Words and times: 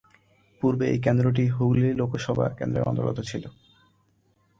পূর্বে 0.61 0.85
এই 0.87 0.99
কেন্দ্রটি 0.99 1.43
হুগলী 1.47 1.89
লোকসভা 1.93 2.45
কেন্দ্রের 2.59 2.87
অন্তর্গত 2.87 3.17
ছিল। 3.21 3.43